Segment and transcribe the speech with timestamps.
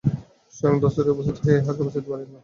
[0.55, 2.39] স্বয়ং ধন্বন্তরি উপস্থিত হইলেও ইহাকে বাঁচাইতে পারিবেন না।